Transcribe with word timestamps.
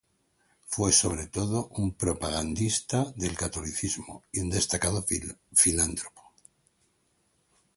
Fue 0.65 0.91
sobre 0.93 1.27
todo 1.27 1.67
un 1.75 1.93
propagandista 1.93 3.13
del 3.15 3.37
catolicismo 3.37 4.23
y 4.31 4.39
un 4.39 4.49
destacado 4.49 5.05
filántropo. 5.53 6.23